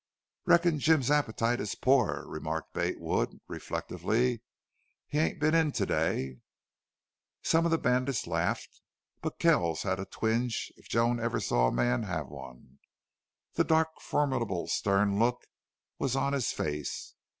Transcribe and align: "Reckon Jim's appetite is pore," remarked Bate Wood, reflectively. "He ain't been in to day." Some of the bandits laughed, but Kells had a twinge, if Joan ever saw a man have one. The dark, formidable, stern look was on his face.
"Reckon 0.47 0.79
Jim's 0.79 1.11
appetite 1.11 1.59
is 1.59 1.75
pore," 1.75 2.25
remarked 2.27 2.73
Bate 2.73 2.99
Wood, 2.99 3.39
reflectively. 3.47 4.41
"He 5.05 5.19
ain't 5.19 5.39
been 5.39 5.53
in 5.53 5.71
to 5.73 5.85
day." 5.85 6.39
Some 7.43 7.65
of 7.65 7.71
the 7.71 7.77
bandits 7.77 8.25
laughed, 8.25 8.81
but 9.21 9.37
Kells 9.37 9.83
had 9.83 9.99
a 9.99 10.05
twinge, 10.05 10.71
if 10.75 10.89
Joan 10.89 11.19
ever 11.19 11.39
saw 11.39 11.67
a 11.67 11.71
man 11.71 12.01
have 12.01 12.29
one. 12.29 12.79
The 13.53 13.63
dark, 13.63 14.01
formidable, 14.01 14.67
stern 14.67 15.19
look 15.19 15.45
was 15.99 16.15
on 16.15 16.33
his 16.33 16.51
face. 16.51 17.13